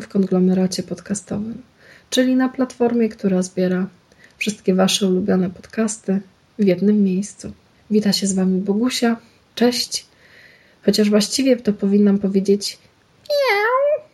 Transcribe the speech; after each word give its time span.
W 0.00 0.08
konglomeracie 0.08 0.82
podcastowym, 0.82 1.62
czyli 2.10 2.36
na 2.36 2.48
platformie, 2.48 3.08
która 3.08 3.42
zbiera 3.42 3.86
wszystkie 4.38 4.74
Wasze 4.74 5.06
ulubione 5.06 5.50
podcasty 5.50 6.20
w 6.58 6.66
jednym 6.66 7.02
miejscu. 7.04 7.52
Wita 7.90 8.12
się 8.12 8.26
z 8.26 8.34
Wami 8.34 8.60
Bogusia. 8.60 9.16
Cześć. 9.54 10.06
Chociaż 10.82 11.10
właściwie 11.10 11.56
to 11.56 11.72
powinnam 11.72 12.18
powiedzieć 12.18 12.78
miau, 13.30 14.04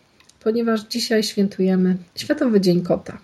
ponieważ 0.40 0.80
dzisiaj 0.82 1.22
świętujemy 1.22 1.96
Światowy 2.16 2.60
Dzień 2.60 2.82
Kota. 2.82 3.18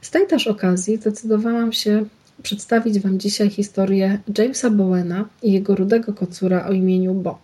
Z 0.00 0.10
tej 0.10 0.26
też 0.26 0.46
okazji 0.46 0.96
zdecydowałam 0.96 1.72
się 1.72 2.04
przedstawić 2.42 3.00
Wam 3.00 3.18
dzisiaj 3.18 3.50
historię 3.50 4.18
Jamesa 4.38 4.70
Bowena 4.70 5.28
i 5.42 5.52
jego 5.52 5.74
rudego 5.74 6.12
kocura 6.12 6.66
o 6.66 6.72
imieniu 6.72 7.14
Bob. 7.14 7.40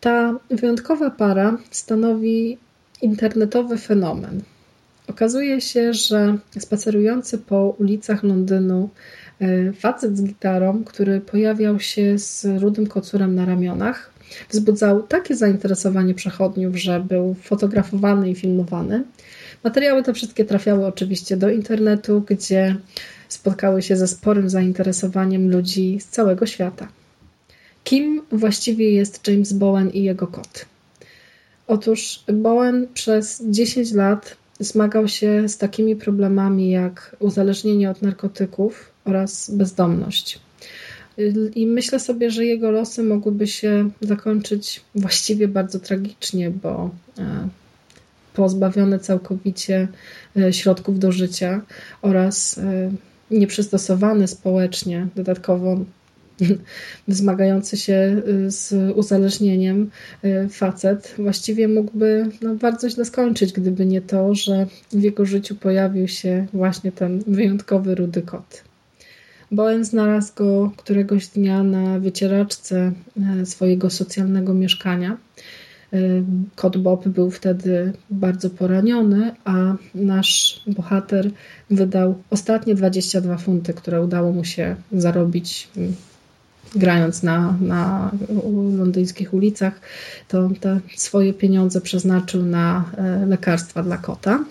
Ta 0.00 0.34
wyjątkowa 0.50 1.10
para 1.10 1.58
stanowi 1.70 2.58
internetowy 3.02 3.78
fenomen. 3.78 4.40
Okazuje 5.08 5.60
się, 5.60 5.94
że 5.94 6.38
spacerujący 6.58 7.38
po 7.38 7.74
ulicach 7.78 8.22
Londynu 8.22 8.90
e, 9.40 9.72
facet 9.72 10.16
z 10.16 10.22
gitarą, 10.22 10.84
który 10.84 11.20
pojawiał 11.20 11.80
się 11.80 12.18
z 12.18 12.46
rudym 12.60 12.86
kocurem 12.86 13.34
na 13.34 13.44
ramionach, 13.44 14.10
wzbudzał 14.50 15.02
takie 15.02 15.36
zainteresowanie 15.36 16.14
przechodniów, 16.14 16.76
że 16.76 17.00
był 17.00 17.34
fotografowany 17.42 18.30
i 18.30 18.34
filmowany. 18.34 19.04
Materiały 19.64 20.02
te 20.02 20.14
wszystkie 20.14 20.44
trafiały 20.44 20.86
oczywiście 20.86 21.36
do 21.36 21.50
internetu, 21.50 22.22
gdzie 22.28 22.76
spotkały 23.28 23.82
się 23.82 23.96
ze 23.96 24.08
sporym 24.08 24.50
zainteresowaniem 24.50 25.50
ludzi 25.50 26.00
z 26.00 26.06
całego 26.06 26.46
świata. 26.46 26.88
Kim 27.84 28.22
właściwie 28.32 28.90
jest 28.90 29.28
James 29.28 29.52
Bowen 29.52 29.90
i 29.90 30.02
jego 30.02 30.26
kot? 30.26 30.66
Otóż 31.68 32.20
Bowen 32.32 32.86
przez 32.94 33.42
10 33.46 33.92
lat 33.92 34.36
zmagał 34.60 35.08
się 35.08 35.48
z 35.48 35.58
takimi 35.58 35.96
problemami 35.96 36.70
jak 36.70 37.16
uzależnienie 37.18 37.90
od 37.90 38.02
narkotyków 38.02 38.90
oraz 39.04 39.50
bezdomność. 39.50 40.40
I 41.54 41.66
myślę 41.66 42.00
sobie, 42.00 42.30
że 42.30 42.44
jego 42.44 42.70
losy 42.70 43.02
mogłyby 43.02 43.46
się 43.46 43.90
zakończyć 44.00 44.80
właściwie 44.94 45.48
bardzo 45.48 45.80
tragicznie, 45.80 46.50
bo 46.50 46.90
e, 47.18 47.48
pozbawiony 48.34 48.98
całkowicie 48.98 49.88
e, 50.36 50.52
środków 50.52 50.98
do 50.98 51.12
życia 51.12 51.62
oraz 52.02 52.58
e, 52.58 52.90
nieprzystosowany 53.30 54.28
społecznie, 54.28 55.06
dodatkowo 55.16 55.84
zmagający 57.08 57.76
się 57.76 58.22
y, 58.46 58.50
z 58.50 58.92
uzależnieniem 58.96 59.90
y, 60.24 60.48
facet 60.50 61.14
właściwie 61.18 61.68
mógłby 61.68 62.26
no, 62.42 62.54
bardzo 62.54 62.90
źle 62.90 63.04
skończyć, 63.04 63.52
gdyby 63.52 63.86
nie 63.86 64.00
to, 64.00 64.34
że 64.34 64.66
w 64.92 65.02
jego 65.02 65.26
życiu 65.26 65.54
pojawił 65.56 66.08
się 66.08 66.46
właśnie 66.52 66.92
ten 66.92 67.22
wyjątkowy 67.26 67.94
rudy 67.94 68.22
kot. 68.22 68.64
Bowen 69.50 69.84
znalazł 69.84 70.34
go 70.36 70.72
któregoś 70.76 71.26
dnia 71.26 71.62
na 71.62 71.98
wycieraczce 71.98 72.92
y, 73.42 73.46
swojego 73.46 73.90
socjalnego 73.90 74.54
mieszkania. 74.54 75.16
Kot 76.56 76.76
Bob 76.76 77.08
był 77.08 77.30
wtedy 77.30 77.92
bardzo 78.10 78.50
poraniony, 78.50 79.34
a 79.44 79.76
nasz 79.94 80.62
bohater 80.66 81.30
wydał 81.70 82.22
ostatnie 82.30 82.74
22 82.74 83.38
funty, 83.38 83.74
które 83.74 84.02
udało 84.02 84.32
mu 84.32 84.44
się 84.44 84.76
zarobić 84.92 85.68
grając 86.74 87.22
na, 87.22 87.56
na 87.60 88.10
londyńskich 88.78 89.34
ulicach, 89.34 89.80
to 90.28 90.50
te 90.60 90.80
swoje 90.96 91.32
pieniądze 91.34 91.80
przeznaczył 91.80 92.42
na 92.42 92.84
e, 92.96 93.26
lekarstwa 93.26 93.82
dla 93.82 93.98
kota, 93.98 94.44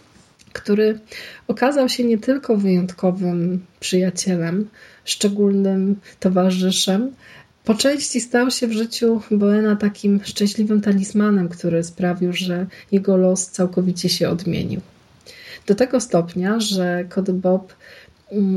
który 0.54 1.00
okazał 1.48 1.90
się 1.90 2.04
nie 2.04 2.18
tylko 2.18 2.58
wyjątkowym 2.58 3.66
przyjacielem, 3.80 4.70
szczególnym 5.06 5.96
towarzyszem, 6.20 7.12
po 7.68 7.76
części 7.76 8.22
stał 8.22 8.52
się 8.52 8.68
w 8.68 8.72
życiu 8.72 9.22
Boena 9.32 9.76
takim 9.76 10.20
szczęśliwym 10.24 10.82
talizmanem, 10.82 11.50
który 11.50 11.84
sprawił, 11.84 12.34
że 12.34 12.66
jego 12.92 13.18
los 13.18 13.48
całkowicie 13.48 14.10
się 14.10 14.30
odmienił. 14.30 14.82
Do 15.66 15.76
tego 15.76 16.00
stopnia, 16.00 16.60
że 16.60 17.06
kot 17.10 17.32
Bob 17.32 17.74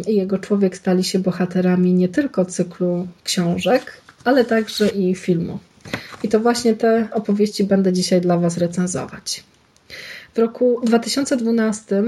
i 0.07 0.17
jego 0.17 0.39
człowiek 0.39 0.77
stali 0.77 1.05
się 1.05 1.19
bohaterami 1.19 1.95
nie 1.95 2.09
tylko 2.09 2.45
cyklu 2.45 3.07
książek, 3.25 4.01
ale 4.25 4.45
także 4.45 4.89
i 4.89 5.15
filmu. 5.15 5.59
I 6.23 6.29
to 6.29 6.41
właśnie 6.41 6.75
te 6.75 7.09
opowieści 7.13 7.65
będę 7.65 7.93
dzisiaj 7.93 8.21
dla 8.21 8.39
Was 8.39 8.57
recenzować. 8.57 9.45
W 10.35 10.39
roku 10.39 10.81
2012 10.85 11.97
e, 11.97 12.03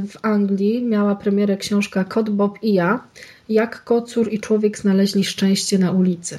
w 0.00 0.16
Anglii 0.22 0.82
miała 0.82 1.14
premierę 1.14 1.56
książka 1.56 2.04
Kot 2.04 2.30
Bob 2.30 2.58
i 2.62 2.74
ja, 2.74 3.04
jak 3.48 3.84
kocur 3.84 4.32
i 4.32 4.40
człowiek 4.40 4.78
znaleźli 4.78 5.24
szczęście 5.24 5.78
na 5.78 5.92
ulicy. 5.92 6.38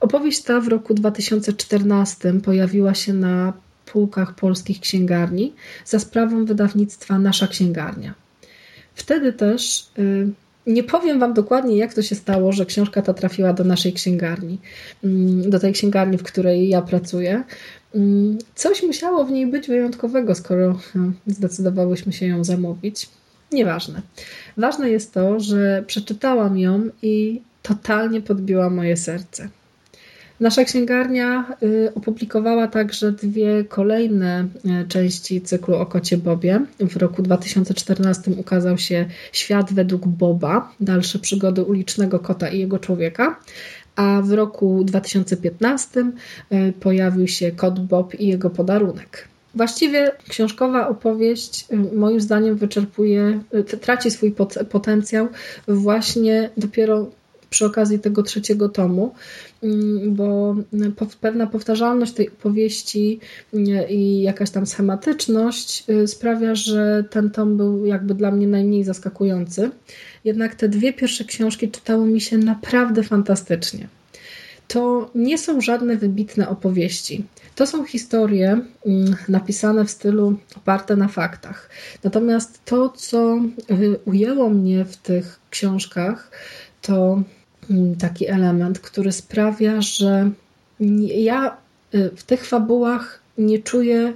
Opowieść 0.00 0.42
ta 0.42 0.60
w 0.60 0.68
roku 0.68 0.94
2014 0.94 2.32
pojawiła 2.40 2.94
się 2.94 3.12
na 3.12 3.52
półkach 3.86 4.34
polskich 4.34 4.80
księgarni 4.80 5.52
za 5.84 5.98
sprawą 5.98 6.44
wydawnictwa 6.44 7.18
Nasza 7.18 7.46
Księgarnia. 7.46 8.14
Wtedy 9.00 9.32
też 9.32 9.90
y, 9.98 10.28
nie 10.66 10.82
powiem 10.82 11.18
Wam 11.18 11.34
dokładnie, 11.34 11.76
jak 11.76 11.94
to 11.94 12.02
się 12.02 12.14
stało, 12.14 12.52
że 12.52 12.66
książka 12.66 13.02
ta 13.02 13.14
trafiła 13.14 13.52
do 13.52 13.64
naszej 13.64 13.92
księgarni, 13.92 14.58
mm, 15.04 15.50
do 15.50 15.60
tej 15.60 15.72
księgarni, 15.72 16.18
w 16.18 16.22
której 16.22 16.68
ja 16.68 16.82
pracuję. 16.82 17.42
Mm, 17.94 18.38
coś 18.54 18.82
musiało 18.82 19.24
w 19.24 19.30
niej 19.30 19.46
być 19.46 19.68
wyjątkowego, 19.68 20.34
skoro 20.34 20.70
y, 21.26 21.32
zdecydowałyśmy 21.32 22.12
się 22.12 22.26
ją 22.26 22.44
zamówić. 22.44 23.08
Nieważne. 23.52 24.02
Ważne 24.56 24.90
jest 24.90 25.14
to, 25.14 25.40
że 25.40 25.84
przeczytałam 25.86 26.58
ją 26.58 26.88
i 27.02 27.40
totalnie 27.62 28.20
podbiła 28.20 28.70
moje 28.70 28.96
serce. 28.96 29.48
Nasza 30.40 30.64
księgarnia 30.64 31.56
y, 31.62 31.92
opublikowała 31.94 32.68
także 32.68 33.12
dwie 33.12 33.64
kolejne 33.64 34.48
y, 34.82 34.88
części 34.88 35.40
cyklu 35.40 35.74
o 35.74 35.86
kocie 35.86 36.16
Bobie. 36.16 36.66
W 36.78 36.96
roku 36.96 37.22
2014 37.22 38.30
ukazał 38.30 38.78
się 38.78 39.06
Świat 39.32 39.72
według 39.72 40.06
Boba, 40.06 40.72
dalsze 40.80 41.18
przygody 41.18 41.62
ulicznego 41.62 42.18
kota 42.18 42.48
i 42.48 42.58
jego 42.58 42.78
człowieka. 42.78 43.40
A 43.96 44.22
w 44.22 44.32
roku 44.32 44.84
2015 44.84 46.00
y, 46.52 46.72
pojawił 46.80 47.28
się 47.28 47.52
Kot 47.52 47.80
Bob 47.80 48.14
i 48.14 48.26
jego 48.26 48.50
podarunek. 48.50 49.28
Właściwie 49.54 50.12
książkowa 50.28 50.88
opowieść 50.88 51.66
moim 51.96 52.20
zdaniem 52.20 52.56
wyczerpuje, 52.56 53.40
traci 53.80 54.10
swój 54.10 54.34
potencjał 54.70 55.28
właśnie 55.68 56.50
dopiero 56.56 57.06
przy 57.50 57.66
okazji 57.66 57.98
tego 57.98 58.22
trzeciego 58.22 58.68
tomu, 58.68 59.14
mm, 59.62 60.14
bo 60.14 60.56
pewna 61.20 61.46
powtarzalność 61.46 62.12
tej 62.12 62.28
opowieści 62.28 63.20
mm, 63.54 63.88
i 63.88 64.22
jakaś 64.22 64.50
tam 64.50 64.66
schematyczność 64.66 65.84
y, 65.90 66.08
sprawia, 66.08 66.54
że 66.54 67.04
ten 67.10 67.30
tom 67.30 67.56
był 67.56 67.86
jakby 67.86 68.14
dla 68.14 68.30
mnie 68.30 68.46
najmniej 68.46 68.84
zaskakujący. 68.84 69.70
Jednak 70.24 70.54
te 70.54 70.68
dwie 70.68 70.92
pierwsze 70.92 71.24
książki 71.24 71.70
czytało 71.70 72.06
mi 72.06 72.20
się 72.20 72.38
naprawdę 72.38 73.02
fantastycznie. 73.02 73.88
To 74.68 75.10
nie 75.14 75.38
są 75.38 75.60
żadne 75.60 75.96
wybitne 75.96 76.48
opowieści. 76.48 77.24
To 77.54 77.66
są 77.66 77.84
historie 77.84 78.60
mm, 78.86 79.16
napisane 79.28 79.84
w 79.84 79.90
stylu 79.90 80.36
oparte 80.56 80.96
na 80.96 81.08
faktach. 81.08 81.70
Natomiast 82.04 82.64
to, 82.64 82.88
co 82.88 83.40
y, 83.70 83.98
ujęło 84.04 84.50
mnie 84.50 84.84
w 84.84 84.96
tych 84.96 85.40
książkach, 85.50 86.30
to 86.82 87.22
Mm, 87.22 87.39
taki 87.98 88.28
element, 88.28 88.78
który 88.78 89.12
sprawia, 89.12 89.80
że 89.80 90.30
ja 91.00 91.56
y, 91.94 92.10
w 92.16 92.22
tych 92.22 92.46
fabułach 92.46 93.20
nie 93.38 93.58
czuję 93.58 94.12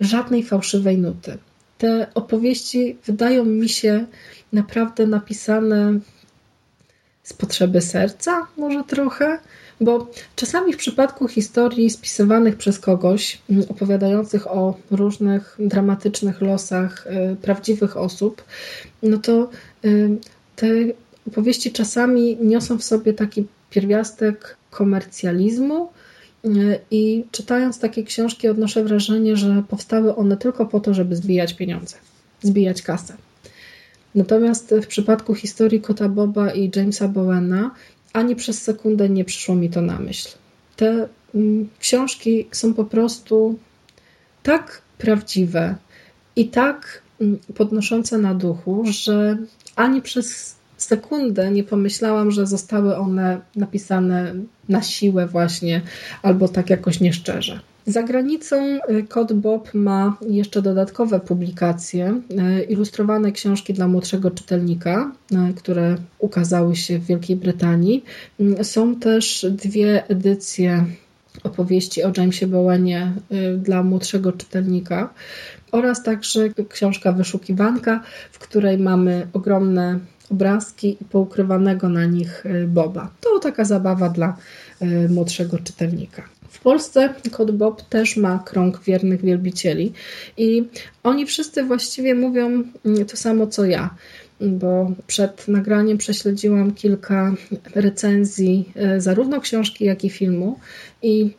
żadnej 0.00 0.42
fałszywej 0.42 0.98
nuty. 0.98 1.38
Te 1.78 2.06
opowieści 2.14 2.98
wydają 3.06 3.44
mi 3.44 3.68
się 3.68 4.06
naprawdę 4.52 5.06
napisane 5.06 5.98
z 7.22 7.32
potrzeby 7.32 7.80
serca, 7.80 8.46
może 8.56 8.84
trochę, 8.84 9.38
Bo 9.80 10.10
czasami 10.36 10.72
w 10.72 10.76
przypadku 10.76 11.28
historii 11.28 11.90
spisywanych 11.90 12.56
przez 12.56 12.78
kogoś, 12.78 13.38
mm, 13.50 13.64
opowiadających 13.68 14.46
o 14.46 14.76
różnych 14.90 15.56
dramatycznych 15.58 16.40
losach 16.40 17.06
y, 17.06 17.36
prawdziwych 17.36 17.96
osób, 17.96 18.44
no 19.02 19.18
to 19.18 19.50
y, 19.84 20.10
te 20.56 20.66
opowieści 21.28 21.72
czasami 21.72 22.36
niosą 22.36 22.78
w 22.78 22.84
sobie 22.84 23.12
taki 23.12 23.46
pierwiastek 23.70 24.56
komercjalizmu. 24.70 25.88
Y, 26.44 26.78
I 26.90 27.24
czytając 27.30 27.78
takie 27.78 28.04
książki, 28.04 28.48
odnoszę 28.48 28.84
wrażenie, 28.84 29.36
że 29.36 29.62
powstały 29.68 30.16
one 30.16 30.36
tylko 30.36 30.66
po 30.66 30.80
to, 30.80 30.94
żeby 30.94 31.16
zbijać 31.16 31.54
pieniądze, 31.54 31.96
zbijać 32.42 32.82
kasę. 32.82 33.16
Natomiast 34.14 34.74
w 34.82 34.86
przypadku 34.86 35.34
historii 35.34 35.80
Kota 35.80 36.08
Boba 36.08 36.50
i 36.50 36.70
Jamesa 36.76 37.08
Bowena 37.08 37.70
ani 38.12 38.36
przez 38.36 38.62
sekundę 38.62 39.08
nie 39.08 39.24
przyszło 39.24 39.54
mi 39.54 39.70
to 39.70 39.82
na 39.82 39.98
myśl. 39.98 40.28
Te 40.76 41.08
mm, 41.34 41.68
książki 41.80 42.46
są 42.52 42.74
po 42.74 42.84
prostu 42.84 43.58
tak 44.42 44.82
prawdziwe 44.98 45.74
i 46.36 46.48
tak 46.48 47.02
mm, 47.20 47.38
podnoszące 47.54 48.18
na 48.18 48.34
duchu, 48.34 48.84
że 48.86 49.36
ani 49.76 50.02
przez 50.02 50.56
sekundę 50.84 51.50
nie 51.50 51.64
pomyślałam, 51.64 52.30
że 52.30 52.46
zostały 52.46 52.96
one 52.96 53.40
napisane 53.56 54.34
na 54.68 54.82
siłę 54.82 55.26
właśnie 55.26 55.80
albo 56.22 56.48
tak 56.48 56.70
jakoś 56.70 57.00
nieszczerze. 57.00 57.60
Za 57.86 58.02
granicą 58.02 58.78
Kod 59.08 59.30
y, 59.30 59.34
Bob 59.34 59.74
ma 59.74 60.16
jeszcze 60.28 60.62
dodatkowe 60.62 61.20
publikacje, 61.20 62.20
y, 62.60 62.64
ilustrowane 62.64 63.32
książki 63.32 63.74
dla 63.74 63.88
młodszego 63.88 64.30
czytelnika, 64.30 65.12
y, 65.32 65.54
które 65.54 65.96
ukazały 66.18 66.76
się 66.76 66.98
w 66.98 67.06
Wielkiej 67.06 67.36
Brytanii. 67.36 68.04
Są 68.62 68.96
też 68.96 69.46
dwie 69.50 70.08
edycje 70.08 70.84
opowieści 71.42 72.04
o 72.04 72.12
Jamesie 72.16 72.46
Bowenie 72.46 73.12
dla 73.58 73.82
młodszego 73.82 74.32
czytelnika 74.32 75.14
oraz 75.72 76.02
także 76.02 76.48
książka 76.68 77.12
Wyszukiwanka, 77.12 78.00
w 78.32 78.38
której 78.38 78.78
mamy 78.78 79.26
ogromne 79.32 79.98
obrazki 80.30 80.96
i 81.00 81.04
poukrywanego 81.04 81.88
na 81.88 82.04
nich 82.04 82.44
Boba. 82.66 83.10
To 83.20 83.38
taka 83.38 83.64
zabawa 83.64 84.08
dla 84.08 84.36
młodszego 85.08 85.58
czytelnika. 85.58 86.22
W 86.48 86.60
Polsce 86.60 87.14
Kod 87.30 87.50
Bob 87.50 87.82
też 87.82 88.16
ma 88.16 88.42
krąg 88.46 88.80
wiernych 88.82 89.20
wielbicieli 89.20 89.92
i 90.36 90.64
oni 91.02 91.26
wszyscy 91.26 91.64
właściwie 91.64 92.14
mówią 92.14 92.64
to 93.10 93.16
samo 93.16 93.46
co 93.46 93.64
ja 93.64 93.94
bo 94.40 94.92
przed 95.06 95.48
nagraniem 95.48 95.98
prześledziłam 95.98 96.72
kilka 96.72 97.34
recenzji 97.74 98.72
e, 98.74 99.00
zarówno 99.00 99.40
książki, 99.40 99.84
jak 99.84 100.04
i 100.04 100.10
filmu 100.10 100.58
i 101.02 101.30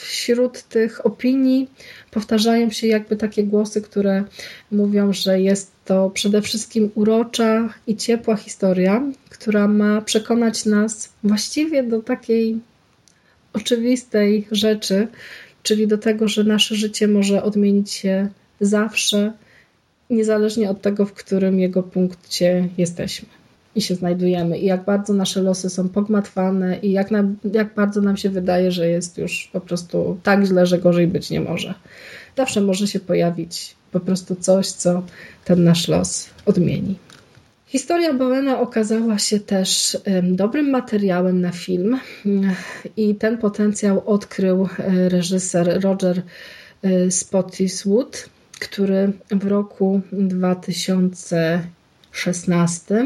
wśród 0.00 0.62
tych 0.62 1.06
opinii 1.06 1.70
powtarzają 2.10 2.70
się 2.70 2.86
jakby 2.86 3.16
takie 3.16 3.44
głosy, 3.44 3.82
które 3.82 4.24
mówią, 4.70 5.12
że 5.12 5.40
jest 5.40 5.75
to 5.86 6.10
przede 6.10 6.42
wszystkim 6.42 6.90
urocza 6.94 7.74
i 7.86 7.96
ciepła 7.96 8.36
historia, 8.36 9.02
która 9.28 9.68
ma 9.68 10.00
przekonać 10.00 10.64
nas 10.64 11.12
właściwie 11.24 11.82
do 11.82 12.02
takiej 12.02 12.58
oczywistej 13.52 14.46
rzeczy, 14.52 15.08
czyli 15.62 15.86
do 15.86 15.98
tego, 15.98 16.28
że 16.28 16.44
nasze 16.44 16.74
życie 16.74 17.08
może 17.08 17.42
odmienić 17.42 17.90
się 17.90 18.28
zawsze, 18.60 19.32
niezależnie 20.10 20.70
od 20.70 20.82
tego, 20.82 21.06
w 21.06 21.12
którym 21.12 21.60
jego 21.60 21.82
punkcie 21.82 22.68
jesteśmy 22.78 23.28
i 23.76 23.80
się 23.82 23.94
znajdujemy, 23.94 24.58
i 24.58 24.66
jak 24.66 24.84
bardzo 24.84 25.12
nasze 25.12 25.42
losy 25.42 25.70
są 25.70 25.88
pogmatwane, 25.88 26.78
i 26.78 26.92
jak, 26.92 27.10
jak 27.52 27.74
bardzo 27.74 28.00
nam 28.00 28.16
się 28.16 28.30
wydaje, 28.30 28.72
że 28.72 28.88
jest 28.88 29.18
już 29.18 29.50
po 29.52 29.60
prostu 29.60 30.20
tak 30.22 30.44
źle, 30.44 30.66
że 30.66 30.78
gorzej 30.78 31.06
być 31.06 31.30
nie 31.30 31.40
może. 31.40 31.74
Zawsze 32.36 32.60
może 32.60 32.86
się 32.86 33.00
pojawić 33.00 33.76
po 34.00 34.06
prostu 34.06 34.36
coś, 34.36 34.68
co 34.68 35.02
ten 35.44 35.64
nasz 35.64 35.88
los 35.88 36.30
odmieni. 36.46 36.98
Historia 37.66 38.14
Bowena 38.14 38.60
okazała 38.60 39.18
się 39.18 39.40
też 39.40 39.98
dobrym 40.22 40.70
materiałem 40.70 41.40
na 41.40 41.52
film 41.52 41.98
i 42.96 43.14
ten 43.14 43.38
potencjał 43.38 44.02
odkrył 44.06 44.68
e, 44.78 45.08
reżyser 45.08 45.82
Roger 45.82 46.22
e, 46.82 47.10
Spottiswoode, 47.10 48.18
który 48.60 49.12
w 49.30 49.46
roku 49.46 50.00
2016 50.12 53.04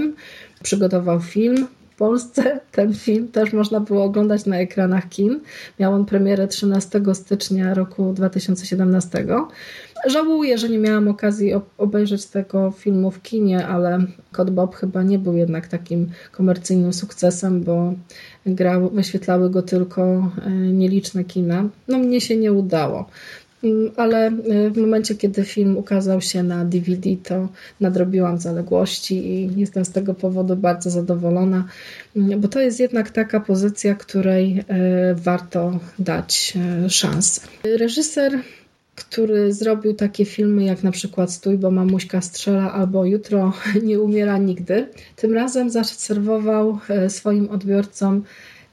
przygotował 0.62 1.20
film 1.20 1.66
Polsce. 2.00 2.60
Ten 2.72 2.94
film 2.94 3.28
też 3.28 3.52
można 3.52 3.80
było 3.80 4.04
oglądać 4.04 4.46
na 4.46 4.56
ekranach 4.56 5.08
kin. 5.08 5.40
Miał 5.80 5.94
on 5.94 6.04
premierę 6.06 6.48
13 6.48 7.00
stycznia 7.12 7.74
roku 7.74 8.12
2017. 8.12 9.26
Żałuję, 10.06 10.58
że 10.58 10.68
nie 10.68 10.78
miałam 10.78 11.08
okazji 11.08 11.52
obejrzeć 11.78 12.26
tego 12.26 12.70
filmu 12.70 13.10
w 13.10 13.22
kinie, 13.22 13.66
ale 13.66 13.98
Kod 14.32 14.50
Bob 14.50 14.76
chyba 14.76 15.02
nie 15.02 15.18
był 15.18 15.36
jednak 15.36 15.68
takim 15.68 16.10
komercyjnym 16.32 16.92
sukcesem, 16.92 17.62
bo 17.62 17.92
grał, 18.46 18.90
wyświetlały 18.90 19.50
go 19.50 19.62
tylko 19.62 20.02
e, 20.46 20.50
nieliczne 20.50 21.24
kina. 21.24 21.64
No 21.88 21.98
mnie 21.98 22.20
się 22.20 22.36
nie 22.36 22.52
udało. 22.52 23.06
Mm, 23.64 23.90
ale 23.96 24.26
e, 24.26 24.70
w 24.70 24.76
momencie, 24.76 25.14
kiedy 25.14 25.44
film 25.44 25.76
ukazał 25.76 26.20
się 26.20 26.42
na 26.42 26.64
DVD, 26.64 27.10
to 27.24 27.48
nadrobiłam 27.80 28.38
zaległości 28.38 29.26
i 29.26 29.60
jestem 29.60 29.84
z 29.84 29.90
tego 29.90 30.14
powodu 30.14 30.56
bardzo 30.56 30.90
zadowolona, 30.90 31.64
mm, 32.16 32.40
bo 32.40 32.48
to 32.48 32.60
jest 32.60 32.80
jednak 32.80 33.10
taka 33.10 33.40
pozycja, 33.40 33.94
której 33.94 34.64
e, 34.68 35.14
warto 35.14 35.78
dać 35.98 36.54
szansę. 36.88 37.40
Reżyser 37.78 38.38
który 38.94 39.52
zrobił 39.52 39.94
takie 39.94 40.24
filmy 40.24 40.64
jak 40.64 40.82
na 40.82 40.90
przykład 40.90 41.32
Stój, 41.32 41.58
bo 41.58 41.70
mamuśka 41.70 42.20
strzela 42.20 42.72
albo 42.72 43.04
Jutro 43.04 43.52
nie 43.82 44.00
umiera 44.00 44.38
nigdy. 44.38 44.88
Tym 45.16 45.34
razem 45.34 45.70
zaserwował 45.70 46.78
swoim 47.08 47.48
odbiorcom 47.48 48.22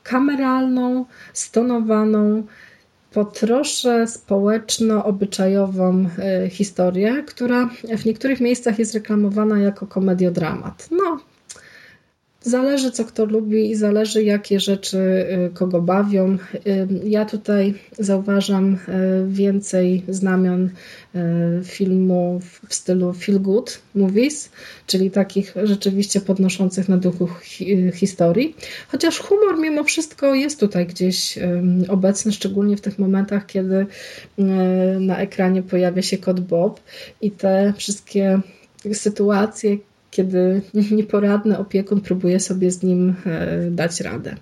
kameralną, 0.03 1.05
stonowaną, 1.33 2.43
po 3.13 3.25
trosze 3.25 4.07
społeczno-obyczajową 4.07 6.09
e, 6.19 6.49
historię, 6.49 7.23
która 7.27 7.69
w 7.97 8.05
niektórych 8.05 8.41
miejscach 8.41 8.79
jest 8.79 8.93
reklamowana 8.93 9.59
jako 9.59 9.87
komediodramat. 9.87 10.87
No, 10.91 11.19
Zależy, 12.47 12.91
co 12.91 13.05
kto 13.05 13.25
lubi 13.25 13.71
i 13.71 13.75
zależy, 13.75 14.23
jakie 14.23 14.59
rzeczy 14.59 14.97
y, 14.97 15.53
kogo 15.53 15.81
bawią. 15.81 16.37
Y, 16.55 16.87
ja 17.03 17.25
tutaj 17.25 17.73
zauważam 17.99 18.73
y, 18.73 18.77
więcej 19.27 20.03
znamion 20.09 20.69
filmu 21.63 22.41
w 22.67 22.75
stylu 22.75 23.13
feel 23.13 23.39
good 23.39 23.79
movies, 23.95 24.49
czyli 24.87 25.11
takich 25.11 25.53
rzeczywiście 25.63 26.21
podnoszących 26.21 26.89
na 26.89 26.97
duchu 26.97 27.29
historii. 27.93 28.55
Chociaż 28.87 29.19
humor 29.19 29.59
mimo 29.59 29.83
wszystko 29.83 30.35
jest 30.35 30.59
tutaj 30.59 30.87
gdzieś 30.87 31.39
obecny, 31.87 32.31
szczególnie 32.31 32.77
w 32.77 32.81
tych 32.81 32.99
momentach, 32.99 33.45
kiedy 33.45 33.85
na 34.99 35.17
ekranie 35.17 35.63
pojawia 35.63 36.01
się 36.01 36.17
kot 36.17 36.39
Bob 36.39 36.79
i 37.21 37.31
te 37.31 37.73
wszystkie 37.77 38.39
sytuacje, 38.93 39.77
kiedy 40.17 40.61
nieporadny 40.97 41.57
opiekun 41.57 42.01
próbuje 42.01 42.39
sobie 42.39 42.71
z 42.71 42.83
nim 42.83 43.15
e, 43.25 43.71
dać 43.71 44.01
radę. 44.01 44.35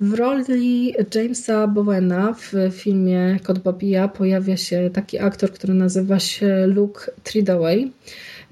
W 0.00 0.14
roli 0.14 0.94
Jamesa 1.14 1.66
Bowena 1.66 2.34
w 2.34 2.52
filmie 2.72 3.38
Kod 3.42 3.58
Bobija 3.58 4.08
pojawia 4.08 4.56
się 4.56 4.90
taki 4.92 5.18
aktor, 5.18 5.52
który 5.52 5.74
nazywa 5.74 6.18
się 6.18 6.66
Luke 6.66 7.10
Tridaway. 7.22 7.92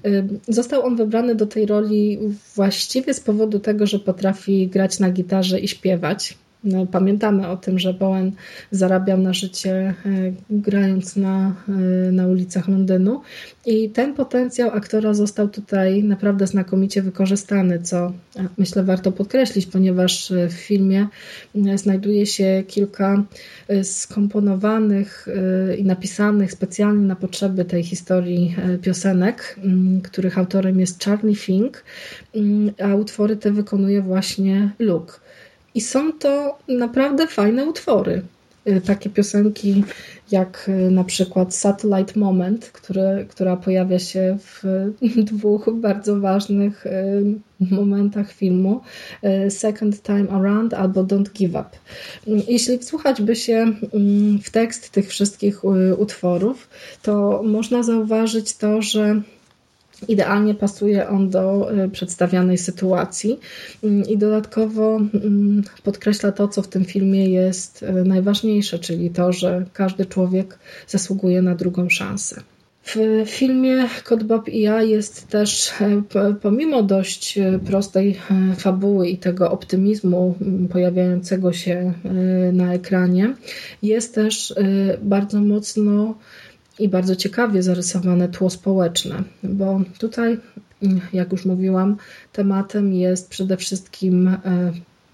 E, 0.05 0.27
został 0.47 0.85
on 0.85 0.95
wybrany 0.95 1.35
do 1.35 1.45
tej 1.45 1.65
roli 1.65 2.19
właściwie 2.55 3.13
z 3.13 3.19
powodu 3.19 3.59
tego, 3.59 3.87
że 3.87 3.99
potrafi 3.99 4.67
grać 4.67 4.99
na 4.99 5.11
gitarze 5.11 5.59
i 5.59 5.67
śpiewać. 5.67 6.37
No, 6.63 6.85
pamiętamy 6.85 7.47
o 7.47 7.57
tym, 7.57 7.79
że 7.79 7.93
Bowen 7.93 8.31
zarabiał 8.71 9.17
na 9.17 9.33
życie 9.33 9.71
e, 9.75 9.93
grając 10.49 11.15
na, 11.15 11.55
e, 11.69 12.11
na 12.11 12.27
ulicach 12.27 12.67
Londynu 12.67 13.21
i 13.65 13.89
ten 13.89 14.13
potencjał 14.13 14.71
aktora 14.71 15.13
został 15.13 15.49
tutaj 15.49 16.03
naprawdę 16.03 16.47
znakomicie 16.47 17.01
wykorzystany, 17.01 17.79
co 17.79 17.97
e, 18.05 18.11
myślę 18.57 18.83
warto 18.83 19.11
podkreślić, 19.11 19.65
ponieważ 19.65 20.33
w 20.49 20.53
filmie 20.53 21.07
znajduje 21.75 22.25
się 22.25 22.63
kilka 22.67 23.23
skomponowanych 23.83 25.27
i 25.77 25.83
napisanych 25.83 26.51
specjalnie 26.51 27.07
na 27.07 27.15
potrzeby 27.15 27.65
tej 27.65 27.83
historii 27.83 28.55
piosenek, 28.81 29.59
których 30.03 30.37
autorem 30.37 30.79
jest 30.79 31.03
Charlie 31.03 31.35
Fink, 31.35 31.83
a 32.83 32.95
utwory 32.95 33.35
te 33.35 33.51
wykonuje 33.51 34.01
właśnie 34.01 34.71
Luke. 34.79 35.13
I 35.75 35.81
są 35.81 36.13
to 36.13 36.57
naprawdę 36.67 37.27
fajne 37.27 37.65
utwory. 37.65 38.21
Y, 38.67 38.81
takie 38.81 39.09
piosenki 39.09 39.83
jak 40.31 40.69
y, 40.69 40.91
na 40.91 41.03
przykład 41.03 41.55
Satellite 41.55 42.19
Moment, 42.19 42.71
która 43.29 43.55
pojawia 43.55 43.99
się 43.99 44.37
w 44.39 44.63
dwóch 45.31 45.69
bardzo 45.73 46.19
ważnych 46.19 46.85
y, 46.85 46.91
momentach 47.59 48.31
filmu 48.31 48.81
Second 49.49 50.03
Time 50.03 50.29
Around 50.29 50.73
albo 50.73 51.03
Don't 51.03 51.31
Give 51.33 51.51
Up. 51.51 51.69
Jeśli 52.47 52.77
wsłuchać 52.77 53.21
by 53.21 53.35
się 53.35 53.73
mm, 53.93 54.39
w 54.39 54.49
tekst 54.49 54.89
tych 54.89 55.07
wszystkich 55.09 55.63
utworów, 55.97 56.69
to 57.01 57.43
można 57.45 57.83
zauważyć 57.83 58.57
to, 58.57 58.81
że 58.81 59.21
Idealnie 60.07 60.55
pasuje 60.55 61.09
on 61.09 61.29
do 61.29 61.73
y, 61.85 61.89
przedstawianej 61.89 62.57
sytuacji 62.57 63.39
mm, 63.83 64.03
i 64.03 64.17
dodatkowo 64.17 64.97
mm, 64.97 65.63
podkreśla 65.83 66.31
to, 66.31 66.47
co 66.47 66.61
w 66.61 66.67
tym 66.67 66.85
filmie 66.85 67.29
jest 67.29 67.83
y, 67.83 67.91
najważniejsze, 67.91 68.79
czyli 68.79 69.09
to, 69.09 69.33
że 69.33 69.65
każdy 69.73 70.05
człowiek 70.05 70.59
zasługuje 70.87 71.41
na 71.41 71.55
drugą 71.55 71.89
szansę. 71.89 72.41
W 72.85 73.23
filmie 73.25 73.89
Kod 74.03 74.23
Bob 74.23 74.49
i 74.49 74.61
ja 74.61 74.83
jest 74.83 75.27
też, 75.27 75.71
y, 75.81 76.03
pomimo 76.41 76.83
dość 76.83 77.39
prostej 77.65 78.19
fabuły 78.57 79.09
i 79.09 79.17
tego 79.17 79.51
optymizmu 79.51 80.35
mm, 80.41 80.67
pojawiającego 80.67 81.53
się 81.53 81.93
na 82.53 82.73
ekranie, 82.73 83.33
jest 83.83 84.15
też 84.15 84.53
bardzo 85.01 85.41
mocno 85.41 86.15
i 86.79 86.89
bardzo 86.89 87.15
ciekawie 87.15 87.63
zarysowane 87.63 88.29
tło 88.29 88.49
społeczne, 88.49 89.23
bo 89.43 89.81
tutaj, 89.99 90.37
jak 91.13 91.31
już 91.31 91.45
mówiłam, 91.45 91.97
tematem 92.33 92.93
jest 92.93 93.29
przede 93.29 93.57
wszystkim 93.57 94.27
e, 94.27 94.37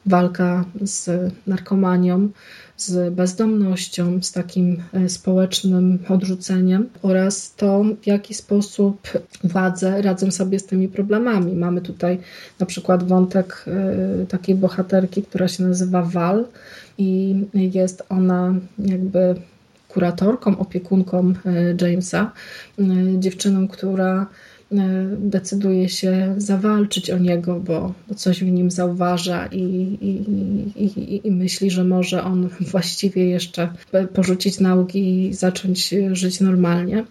walka 0.06 0.66
z 0.82 1.10
narkomanią, 1.48 2.30
z 2.78 3.14
bezdomnością, 3.14 4.20
z 4.22 4.32
takim 4.32 4.84
e, 4.94 5.10
społecznym 5.10 6.00
odrzuceniem 6.10 6.90
oraz 7.02 7.56
to, 7.56 7.84
w 8.02 8.08
jaki 8.08 8.34
sposób 8.34 9.08
władze 9.44 10.02
radzą 10.02 10.32
sobie 10.32 10.60
z 10.60 10.66
tymi 10.66 10.88
problemami. 10.88 11.56
Mamy 11.56 11.82
tutaj 11.82 12.20
na 12.60 12.66
przykład 12.66 13.08
wątek 13.08 13.66
e, 13.68 14.26
takiej 14.26 14.56
bohaterki, 14.56 15.24
która 15.24 15.48
się 15.48 15.64
nazywa 15.64 16.02
Val 16.02 16.46
i 16.98 17.36
jest 17.54 18.04
ona 18.10 18.54
jakby 18.80 19.36
kuratorką, 19.98 20.58
opiekunką 20.58 21.34
e, 21.82 21.88
Jamesa, 21.90 22.32
e, 22.80 22.84
dziewczyną, 23.20 23.68
która 23.68 24.28
e, 24.72 24.76
decyduje 25.18 25.90
się 25.90 26.36
zawalczyć 26.38 27.10
o 27.10 27.18
niego, 27.18 27.60
bo, 27.60 27.94
coś 28.16 28.44
w 28.44 28.52
nim 28.52 28.72
zauważa 28.72 29.46
i, 29.46 29.64
i, 30.02 30.12
i, 30.84 31.28
i, 31.28 31.32
myśli, 31.32 31.72
że 31.72 31.84
może 31.84 32.24
on 32.24 32.50
właściwie 32.72 33.26
jeszcze 33.30 33.70
porzucić 34.14 34.60
nauki 34.60 35.26
i 35.26 35.34
zacząć 35.34 35.96
żyć 36.12 36.42
normalnie. 36.42 37.06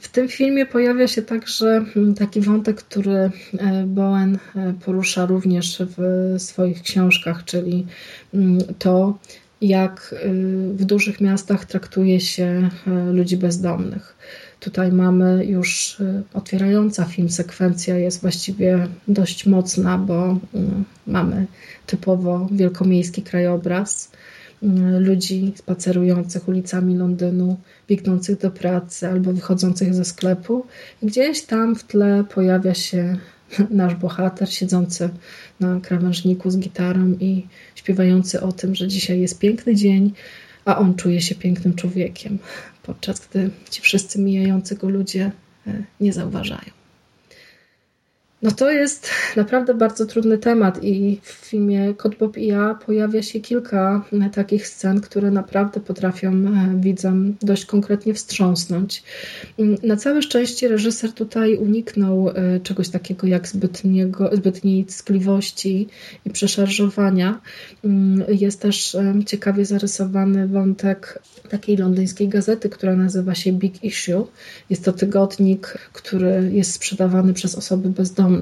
W 0.00 0.08
tym 0.08 0.28
filmie 0.28 0.66
pojawia 0.66 1.08
się 1.08 1.22
także 1.22 1.84
taki 2.18 2.40
wątek, 2.40 2.76
który 2.76 3.30
Bowen 3.86 4.38
porusza 4.84 5.26
również 5.26 5.82
w 5.96 6.34
swoich 6.42 6.82
książkach, 6.82 7.44
czyli 7.44 7.86
to, 8.78 9.18
jak 9.60 10.14
y, 10.24 10.28
w 10.74 10.84
dużych 10.84 11.20
miastach 11.20 11.64
traktuje 11.64 12.20
się 12.20 12.70
y, 12.86 13.12
ludzi 13.12 13.36
bezdomnych. 13.36 14.16
Tutaj 14.60 14.92
mamy 14.92 15.44
już 15.46 16.00
y, 16.00 16.22
otwierająca 16.34 17.04
film 17.04 17.30
sekwencja 17.30 17.98
jest 17.98 18.20
właściwie 18.20 18.88
dość 19.08 19.46
mocna, 19.46 19.98
bo 19.98 20.38
mamy 21.06 21.46
typowo 21.86 22.48
wielkomiejski 22.52 23.22
krajobraz 23.22 24.10
ludzi 24.98 25.52
spacerujących 25.56 26.48
ulicami 26.48 26.96
Londynu, 26.96 27.56
biegnących 27.88 28.38
do 28.38 28.50
pracy 28.50 29.08
albo 29.08 29.32
wychodzących 29.32 29.94
ze 29.94 30.04
sklepu. 30.04 30.66
Gdzieś 31.02 31.42
tam 31.42 31.76
w 31.76 31.84
tle 31.84 32.24
pojawia 32.34 32.74
się 32.74 33.16
nasz 33.70 33.94
bohater 33.94 34.52
siedzący 34.52 35.08
na 35.60 35.80
krawężniku 35.80 36.50
z 36.50 36.58
gitarą 36.58 37.12
i 37.20 37.46
śpiewający 37.74 38.40
o 38.40 38.52
tym, 38.52 38.74
że 38.74 38.88
dzisiaj 38.88 39.20
jest 39.20 39.38
piękny 39.38 39.74
dzień, 39.74 40.12
a 40.64 40.78
on 40.78 40.94
czuje 40.94 41.20
się 41.20 41.34
pięknym 41.34 41.74
człowiekiem, 41.74 42.38
podczas 42.82 43.26
gdy 43.26 43.50
ci 43.70 43.82
wszyscy 43.82 44.18
mijający 44.18 44.76
go 44.76 44.88
ludzie 44.88 45.30
e, 45.66 45.82
nie 46.00 46.12
zauważają. 46.12 46.70
No 48.46 48.52
to 48.52 48.70
jest 48.70 49.10
naprawdę 49.36 49.74
bardzo 49.74 50.06
trudny 50.06 50.38
temat 50.38 50.84
i 50.84 51.20
w 51.22 51.30
filmie 51.30 51.94
Kot 51.94 52.14
Bob 52.14 52.38
i 52.38 52.46
ja 52.46 52.78
pojawia 52.86 53.22
się 53.22 53.40
kilka 53.40 54.04
e, 54.12 54.30
takich 54.30 54.68
scen, 54.68 55.00
które 55.00 55.30
naprawdę 55.30 55.80
potrafią 55.80 56.32
e, 56.32 56.80
widzom 56.80 57.36
dość 57.42 57.64
konkretnie 57.64 58.14
wstrząsnąć. 58.14 59.02
Mm, 59.58 59.76
na 59.82 59.96
całe 59.96 60.22
szczęście 60.22 60.68
reżyser 60.68 61.12
tutaj 61.12 61.56
uniknął 61.56 62.28
e, 62.28 62.60
czegoś 62.60 62.88
takiego 62.88 63.26
jak 63.26 63.48
zbytniego, 63.48 64.30
zbytniej 64.32 64.84
ckliwości 64.84 65.88
i 66.24 66.30
przeszarżowania. 66.30 67.40
Mm, 67.84 68.24
jest 68.28 68.60
też 68.60 68.96
ciekawie 69.26 69.64
zarysowany 69.64 70.48
wątek 70.48 71.22
takiej 71.48 71.76
londyńskiej 71.76 72.28
gazety, 72.28 72.68
która 72.68 72.96
nazywa 72.96 73.34
się 73.34 73.52
Big 73.52 73.84
Issue. 73.84 74.26
Jest 74.70 74.84
to 74.84 74.92
tygodnik, 74.92 75.78
który 75.92 76.50
jest 76.52 76.72
sprzedawany 76.72 77.34
przez 77.34 77.54
osoby 77.54 77.88
bezdomne 77.88 78.35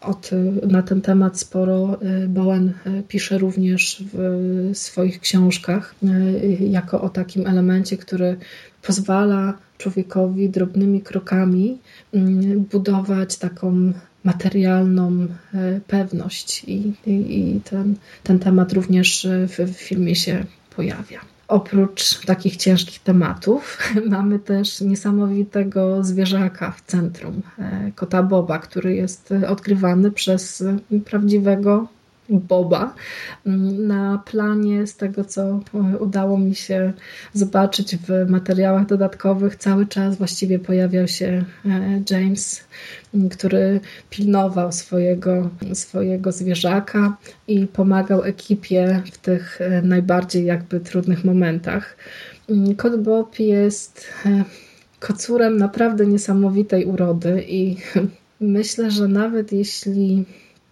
od, 0.00 0.30
na 0.66 0.82
ten 0.82 1.00
temat 1.00 1.38
sporo 1.38 1.98
y, 2.24 2.28
Bowen 2.28 2.72
y, 2.86 3.02
pisze 3.08 3.38
również 3.38 4.04
w 4.12 4.70
swoich 4.72 5.20
książkach, 5.20 5.94
y, 6.04 6.58
jako 6.60 7.00
o 7.00 7.08
takim 7.08 7.46
elemencie, 7.46 7.96
który 7.96 8.36
pozwala 8.82 9.58
człowiekowi 9.78 10.48
drobnymi 10.48 11.02
krokami 11.02 11.78
budować 12.70 13.36
taką 13.36 13.92
materialną 14.24 15.26
pewność. 15.86 16.64
I, 16.64 16.92
i, 17.06 17.38
i 17.38 17.60
ten, 17.60 17.94
ten 18.22 18.38
temat 18.38 18.72
również 18.72 19.28
w, 19.48 19.72
w 19.72 19.76
filmie 19.76 20.14
się 20.14 20.44
pojawia. 20.76 21.37
Oprócz 21.48 22.26
takich 22.26 22.56
ciężkich 22.56 23.02
tematów, 23.02 23.78
mamy 24.10 24.38
też 24.38 24.80
niesamowitego 24.80 26.04
zwierzaka 26.04 26.70
w 26.70 26.82
centrum, 26.82 27.42
e, 27.58 27.92
kota 27.94 28.22
Boba, 28.22 28.58
który 28.58 28.94
jest 28.94 29.34
odgrywany 29.48 30.10
przez 30.10 30.64
prawdziwego 31.04 31.88
Boba. 32.30 32.94
Na 33.78 34.22
planie, 34.26 34.86
z 34.86 34.96
tego 34.96 35.24
co 35.24 35.60
udało 36.00 36.38
mi 36.38 36.54
się 36.54 36.92
zobaczyć 37.32 37.96
w 37.96 38.30
materiałach 38.30 38.86
dodatkowych, 38.86 39.56
cały 39.56 39.86
czas 39.86 40.16
właściwie 40.16 40.58
pojawiał 40.58 41.08
się 41.08 41.44
e, 41.66 42.02
James, 42.10 42.64
który 43.30 43.80
pilnował 44.10 44.72
swojego, 44.72 45.50
swojego 45.74 46.32
zwierzaka 46.32 47.16
i 47.48 47.66
pomagał 47.66 48.24
ekipie 48.24 49.02
w 49.12 49.18
tych 49.18 49.60
e, 49.60 49.82
najbardziej 49.82 50.44
jakby 50.44 50.80
trudnych 50.80 51.24
momentach. 51.24 51.96
Kot 52.76 53.02
Bob 53.02 53.38
jest 53.38 54.06
e, 54.26 54.44
kocurem 55.00 55.56
naprawdę 55.56 56.06
niesamowitej 56.06 56.84
urody 56.84 57.44
i 57.48 57.76
myślę, 58.40 58.90
że 58.90 59.08
nawet 59.08 59.52
jeśli 59.52 60.24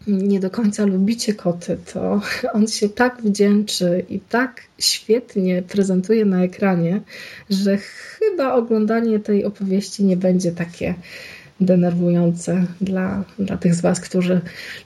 nie 0.06 0.40
do 0.40 0.50
końca 0.50 0.86
lubicie 0.86 1.34
koty, 1.34 1.78
to 1.92 2.20
on 2.54 2.66
się 2.66 2.88
tak 2.88 3.22
wdzięczy 3.22 4.04
i 4.08 4.20
tak 4.20 4.62
świetnie 4.78 5.62
prezentuje 5.62 6.24
na 6.24 6.44
ekranie, 6.44 7.00
że 7.50 7.78
chyba 7.78 8.54
oglądanie 8.54 9.20
tej 9.20 9.44
opowieści 9.44 10.04
nie 10.04 10.16
będzie 10.16 10.52
takie 10.52 10.94
denerwujące 11.60 12.66
dla, 12.80 13.24
dla 13.38 13.56
tych 13.56 13.74
z 13.74 13.80
Was, 13.80 14.00
którzy 14.00 14.40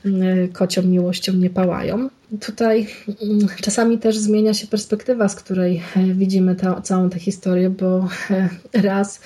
mm, 0.05 0.49
kocią 0.49 0.83
miłością 0.83 1.33
nie 1.33 1.51
pałają. 1.51 2.09
Tutaj 2.41 2.87
mm, 3.23 3.49
czasami 3.63 3.99
też 3.99 4.19
zmienia 4.19 4.55
się 4.55 4.67
perspektywa, 4.67 5.29
z 5.29 5.35
której 5.35 5.83
e, 5.97 6.03
widzimy 6.15 6.57
ta, 6.57 6.81
całą 6.81 7.11
tę 7.11 7.19
historię, 7.19 7.71
bo 7.71 8.09
e, 8.31 8.49
raz 8.73 9.21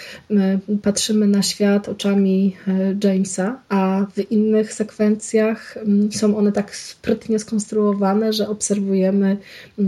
patrzymy 0.83 1.27
na 1.27 1.43
świat 1.43 1.89
oczami 1.89 2.57
e, 2.69 3.09
Jamesa, 3.09 3.61
a 3.69 4.07
w 4.17 4.31
innych 4.31 4.73
sekwencjach 4.73 5.77
mm, 5.77 6.13
są 6.13 6.37
one 6.37 6.53
tak 6.53 6.77
sprytnie 6.77 7.39
skonstruowane, 7.39 8.33
że 8.33 8.49
obserwujemy 8.49 9.37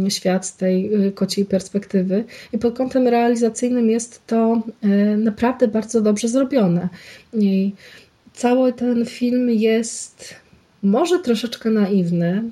świat 0.09 0.47
z 0.47 0.57
tej 0.57 0.91
kociej 1.15 1.45
perspektywy. 1.45 2.25
I 2.53 2.59
pod 2.59 2.77
kątem 2.77 3.09
realizacyjnym 3.09 3.91
jest 3.91 4.27
to 4.27 4.63
naprawdę 5.17 5.69
bardzo 5.69 6.01
dobrze 6.01 6.29
zrobione. 6.29 6.89
I 7.33 7.73
cały 8.35 8.73
ten 8.73 9.07
film 9.07 9.51
jest 9.51 10.46
może 10.87 11.19
troszeczkę 11.19 11.71
naiwny, 11.71 12.43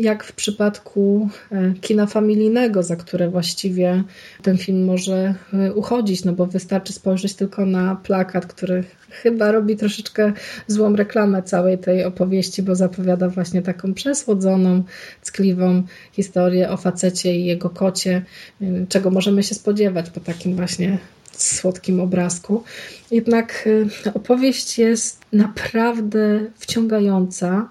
jak 0.00 0.24
w 0.24 0.32
przypadku 0.32 1.28
e, 1.52 1.72
kina 1.80 2.06
familijnego, 2.06 2.82
za 2.82 2.96
które 2.96 3.28
właściwie 3.28 4.04
ten 4.42 4.58
film 4.58 4.84
może 4.84 5.34
e, 5.52 5.72
uchodzić, 5.72 6.24
no 6.24 6.32
bo 6.32 6.46
wystarczy 6.46 6.92
spojrzeć 6.92 7.34
tylko 7.34 7.66
na 7.66 7.96
plakat, 7.96 8.46
który 8.46 8.84
chyba 9.10 9.52
robi 9.52 9.76
troszeczkę 9.76 10.32
złą 10.66 10.96
reklamę 10.96 11.42
całej 11.42 11.78
tej 11.78 12.04
opowieści, 12.04 12.62
bo 12.62 12.74
zapowiada 12.74 13.28
właśnie 13.28 13.62
taką 13.62 13.94
przesłodzoną, 13.94 14.82
ckliwą 15.22 15.82
historię 16.12 16.70
o 16.70 16.76
facecie 16.76 17.38
i 17.38 17.44
jego 17.44 17.70
kocie, 17.70 18.22
e, 18.62 18.66
czego 18.88 19.10
możemy 19.10 19.42
się 19.42 19.54
spodziewać 19.54 20.10
po 20.10 20.20
takim 20.20 20.56
właśnie 20.56 20.98
słodkim 21.42 22.00
obrazku. 22.00 22.62
Jednak 23.10 23.68
opowieść 24.14 24.78
jest 24.78 25.20
naprawdę 25.32 26.40
wciągająca 26.58 27.68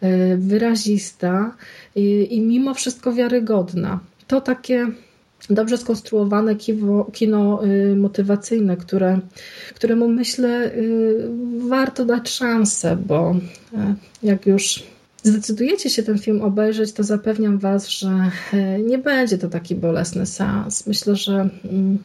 E, 0.00 0.36
wyrazista 0.36 1.56
i, 1.94 2.28
i 2.30 2.40
mimo 2.40 2.74
wszystko 2.74 3.12
wiarygodna. 3.12 4.00
To 4.26 4.40
takie 4.40 4.86
dobrze 5.50 5.78
skonstruowane 5.78 6.56
kino, 6.56 7.04
kino 7.12 7.60
motywacyjne, 7.96 8.76
które, 8.76 9.20
któremu 9.74 10.08
myślę 10.08 10.72
y, 10.74 11.28
warto 11.68 12.04
dać 12.04 12.30
szansę, 12.30 12.96
bo 13.06 13.36
e, 13.74 13.94
jak 14.22 14.46
już 14.46 14.82
zdecydujecie 15.22 15.90
się 15.90 16.02
ten 16.02 16.18
film 16.18 16.42
obejrzeć, 16.42 16.92
to 16.92 17.04
zapewniam 17.04 17.58
Was, 17.58 17.88
że 17.88 18.30
nie 18.84 18.98
będzie 18.98 19.38
to 19.38 19.48
taki 19.48 19.74
bolesny 19.74 20.26
seans. 20.26 20.86
Myślę, 20.86 21.16
że 21.16 21.48
mm, 21.64 21.98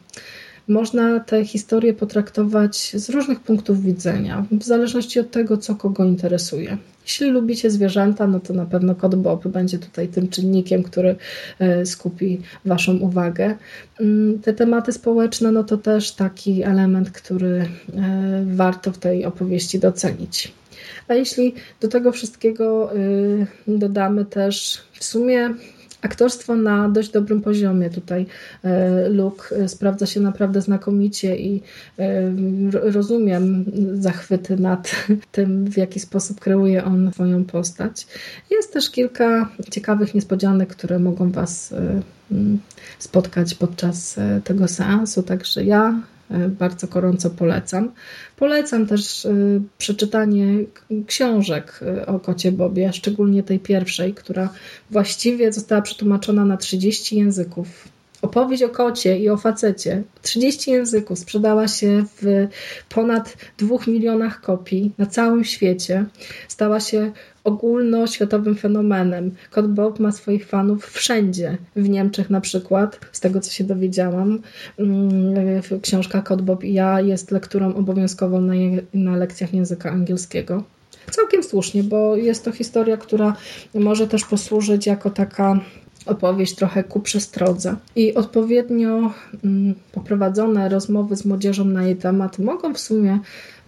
można 0.68 1.20
tę 1.20 1.44
historię 1.44 1.94
potraktować 1.94 2.92
z 2.94 3.10
różnych 3.10 3.40
punktów 3.40 3.82
widzenia, 3.82 4.46
w 4.52 4.64
zależności 4.64 5.20
od 5.20 5.30
tego, 5.30 5.56
co 5.56 5.74
kogo 5.74 6.04
interesuje. 6.04 6.78
Jeśli 7.06 7.30
lubicie 7.30 7.70
zwierzęta, 7.70 8.26
no 8.26 8.40
to 8.40 8.54
na 8.54 8.66
pewno 8.66 8.94
kot 8.94 9.14
Bob 9.14 9.48
będzie 9.48 9.78
tutaj 9.78 10.08
tym 10.08 10.28
czynnikiem, 10.28 10.82
który 10.82 11.16
e, 11.58 11.86
skupi 11.86 12.40
Waszą 12.64 12.96
uwagę. 12.96 13.54
Mm, 14.00 14.38
te 14.38 14.52
tematy 14.52 14.92
społeczne, 14.92 15.52
no 15.52 15.64
to 15.64 15.76
też 15.76 16.12
taki 16.12 16.62
element, 16.62 17.10
który 17.10 17.48
e, 17.58 18.44
warto 18.46 18.92
w 18.92 18.98
tej 18.98 19.24
opowieści 19.24 19.78
docenić. 19.78 20.52
A 21.08 21.14
jeśli 21.14 21.54
do 21.80 21.88
tego 21.88 22.12
wszystkiego 22.12 22.92
e, 22.92 22.96
dodamy 23.68 24.24
też 24.24 24.82
w 24.92 25.04
sumie 25.04 25.54
aktorstwo 26.06 26.56
na 26.56 26.88
dość 26.88 27.10
dobrym 27.10 27.40
poziomie. 27.42 27.90
Tutaj 27.90 28.26
e, 28.64 29.08
Luke 29.08 29.56
e, 29.56 29.68
sprawdza 29.68 30.06
się 30.06 30.20
naprawdę 30.20 30.60
znakomicie 30.62 31.36
i 31.36 31.62
e, 31.98 32.32
rozumiem 32.72 33.64
zachwyty 33.94 34.56
nad 34.56 35.06
tym, 35.36 35.64
w 35.64 35.76
jaki 35.76 36.00
sposób 36.00 36.40
kreuje 36.40 36.84
on 36.84 37.12
swoją 37.12 37.44
postać. 37.44 38.06
Jest 38.50 38.72
też 38.72 38.90
kilka 38.90 39.48
ciekawych 39.70 40.14
niespodzianek, 40.14 40.68
które 40.68 40.98
mogą 40.98 41.30
Was 41.30 41.74
spotkać 42.98 43.54
podczas 43.54 44.16
tego 44.44 44.68
seansu, 44.68 45.22
także 45.22 45.64
ja 45.64 46.00
bardzo 46.48 46.86
gorąco 46.86 47.30
polecam. 47.30 47.92
Polecam 48.36 48.86
też 48.86 49.26
e, 49.26 49.30
przeczytanie 49.78 50.46
książek 51.06 51.80
e, 51.82 52.06
o 52.06 52.20
kocie 52.20 52.52
Bobie, 52.52 52.92
szczególnie 52.92 53.42
tej 53.42 53.58
pierwszej, 53.58 54.14
która 54.14 54.48
właściwie 54.90 55.52
została 55.52 55.82
przetłumaczona 55.82 56.44
na 56.44 56.56
30 56.56 57.16
języków. 57.16 57.88
Opowieść 58.22 58.62
o 58.62 58.68
kocie 58.68 59.18
i 59.18 59.28
o 59.28 59.36
facecie. 59.36 60.02
30 60.22 60.70
języków 60.70 61.18
sprzedała 61.18 61.68
się 61.68 62.04
w 62.22 62.48
ponad 62.88 63.36
2 63.58 63.76
milionach 63.86 64.40
kopii 64.40 64.92
na 64.98 65.06
całym 65.06 65.44
świecie. 65.44 66.04
Stała 66.48 66.80
się 66.80 67.12
ogólnoświatowym 67.44 68.54
fenomenem. 68.56 69.34
Kot 69.50 69.72
Bob 69.72 69.98
ma 70.00 70.12
swoich 70.12 70.46
fanów 70.46 70.86
wszędzie. 70.86 71.58
W 71.76 71.88
Niemczech 71.88 72.30
na 72.30 72.40
przykład, 72.40 73.00
z 73.12 73.20
tego 73.20 73.40
co 73.40 73.50
się 73.50 73.64
dowiedziałam, 73.64 74.38
mm, 74.78 75.62
książka 75.82 76.22
Kot 76.22 76.42
Bob 76.42 76.64
i 76.64 76.72
ja 76.72 77.00
jest 77.00 77.30
lekturą 77.30 77.74
obowiązkową 77.74 78.40
na, 78.40 78.54
na 78.94 79.16
lekcjach 79.16 79.54
języka 79.54 79.90
angielskiego. 79.90 80.64
Całkiem 81.10 81.42
słusznie, 81.42 81.84
bo 81.84 82.16
jest 82.16 82.44
to 82.44 82.52
historia, 82.52 82.96
która 82.96 83.36
może 83.74 84.08
też 84.08 84.24
posłużyć 84.24 84.86
jako 84.86 85.10
taka 85.10 85.60
opowieść 86.06 86.54
trochę 86.54 86.84
ku 86.84 87.00
przestrodze. 87.00 87.76
I 87.96 88.14
odpowiednio 88.14 89.12
mm, 89.44 89.74
poprowadzone 89.92 90.68
rozmowy 90.68 91.16
z 91.16 91.24
młodzieżą 91.24 91.64
na 91.64 91.84
jej 91.84 91.96
temat 91.96 92.38
mogą 92.38 92.74
w 92.74 92.78
sumie 92.78 93.18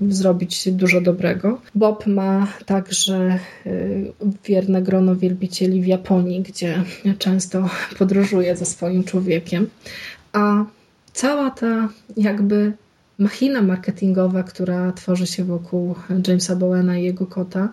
zrobić 0.00 0.68
dużo 0.72 1.00
dobrego. 1.00 1.60
Bob 1.74 2.06
ma 2.06 2.46
także 2.66 3.38
y, 3.66 4.12
wierne 4.44 4.82
grono 4.82 5.16
wielbicieli 5.16 5.82
w 5.82 5.86
Japonii, 5.86 6.42
gdzie 6.42 6.82
często 7.18 7.70
podróżuje 7.98 8.56
ze 8.56 8.66
swoim 8.66 9.04
człowiekiem. 9.04 9.70
A 10.32 10.64
cała 11.12 11.50
ta 11.50 11.88
jakby 12.16 12.72
machina 13.18 13.62
marketingowa, 13.62 14.42
która 14.42 14.92
tworzy 14.92 15.26
się 15.26 15.44
wokół 15.44 15.94
Jamesa 16.28 16.56
Bowena 16.56 16.98
i 16.98 17.04
jego 17.04 17.26
kota, 17.26 17.68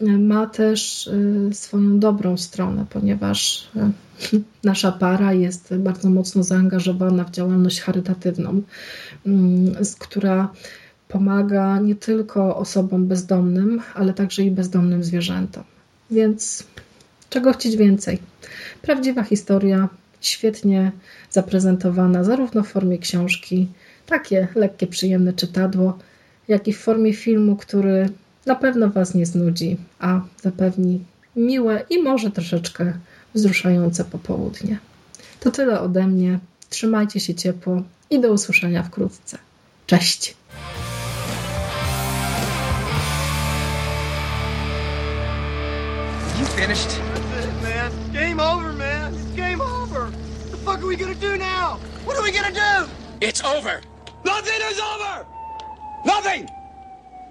ma 0.00 0.46
też 0.46 1.06
y, 1.06 1.50
swoją 1.52 1.98
dobrą 1.98 2.36
stronę, 2.36 2.86
ponieważ 2.90 3.68
y, 4.32 4.40
nasza 4.64 4.92
para 4.92 5.32
jest 5.32 5.74
bardzo 5.76 6.10
mocno 6.10 6.42
zaangażowana 6.42 7.24
w 7.24 7.30
działalność 7.30 7.80
charytatywną, 7.80 8.62
mm, 9.26 9.74
która 9.98 10.52
pomaga 11.08 11.80
nie 11.80 11.94
tylko 11.94 12.56
osobom 12.56 13.06
bezdomnym, 13.06 13.80
ale 13.94 14.14
także 14.14 14.42
i 14.42 14.50
bezdomnym 14.50 15.04
zwierzętom. 15.04 15.64
Więc 16.10 16.64
czego 17.30 17.52
chcieć 17.52 17.76
więcej? 17.76 18.18
Prawdziwa 18.82 19.22
historia, 19.22 19.88
świetnie 20.20 20.92
zaprezentowana, 21.30 22.24
zarówno 22.24 22.62
w 22.62 22.68
formie 22.68 22.98
książki, 22.98 23.68
takie 24.06 24.48
lekkie, 24.54 24.86
przyjemne 24.86 25.32
czytadło, 25.32 25.98
jak 26.48 26.68
i 26.68 26.72
w 26.72 26.78
formie 26.78 27.14
filmu, 27.14 27.56
który 27.56 28.08
na 28.50 28.56
pewno 28.56 28.88
Was 28.90 29.14
nie 29.14 29.26
znudzi, 29.26 29.76
a 29.98 30.20
zapewni 30.42 31.04
miłe 31.36 31.84
i 31.90 32.02
może 32.02 32.30
troszeczkę 32.30 32.92
wzruszające 33.34 34.04
popołudnie. 34.04 34.78
To 35.40 35.50
tyle 35.50 35.80
ode 35.80 36.06
mnie. 36.06 36.38
Trzymajcie 36.68 37.20
się 37.20 37.34
ciepło 37.34 37.82
i 38.10 38.20
do 38.20 38.32
usłyszenia 38.32 38.82
wkrótce. 38.82 39.38
Cześć! 39.86 40.34
You 46.40 46.46
finished? 46.46 47.00
That's 47.34 47.44
it, 47.44 47.62
man. 47.62 47.92
Game 48.12 48.40
over, 48.40 48.72
man. 48.72 49.14
It's 49.14 49.36
game 49.36 49.60
over. 49.60 50.00
What 50.00 50.50
the 50.50 50.56
fuck 50.56 50.78
are 50.82 50.86
we 50.86 50.96
gonna 50.96 51.14
do 51.14 51.36
now? 51.36 51.78
What 52.06 52.16
are 52.18 52.22
we 52.22 52.32
gonna 52.32 52.54
do? 52.54 52.90
It's 53.20 53.44
over. 53.44 53.80
Nothing 54.24 54.60
is 54.72 54.80
over! 54.94 55.26
Nothing! 56.04 56.59